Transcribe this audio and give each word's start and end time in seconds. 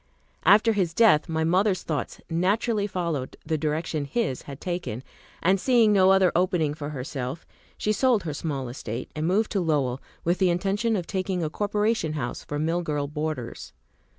After 0.45 0.73
his 0.73 0.95
death, 0.95 1.29
my 1.29 1.43
mother's 1.43 1.83
thoughts 1.83 2.19
naturally 2.27 2.87
followed 2.87 3.37
the 3.45 3.55
direction 3.55 4.05
his 4.05 4.41
had 4.49 4.59
taken; 4.59 5.03
and 5.43 5.59
seeing 5.59 5.93
no 5.93 6.09
other 6.09 6.31
opening 6.35 6.73
for 6.73 6.89
herself, 6.89 7.45
she 7.77 7.91
sold 7.93 8.23
her 8.23 8.33
small 8.33 8.67
estate, 8.67 9.11
and 9.15 9.27
moved 9.27 9.51
to 9.51 9.59
Lowell, 9.61 10.01
with 10.23 10.39
the 10.39 10.49
intention 10.49 10.95
of 10.95 11.05
taking 11.05 11.43
a 11.43 11.51
corporation 11.51 12.13
house 12.13 12.43
for 12.43 12.57
mill 12.57 12.81
girl 12.81 13.05
boarders. 13.05 13.73